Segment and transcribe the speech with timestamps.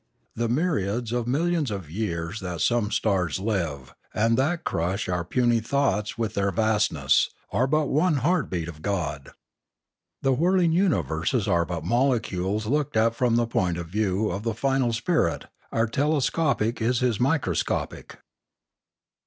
[0.35, 5.59] The myriads of millions of years that some stars live, and that crush our puny
[5.59, 9.29] thoughts with their vastness, are but one heartbeat of God.
[10.23, 14.91] The whirling universes are but molecules looked at from the view point of the final
[14.91, 18.17] spirit; our telescopic is his microscopic.